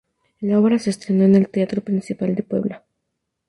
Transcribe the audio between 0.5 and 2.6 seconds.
obra se estrenó en el teatro principal de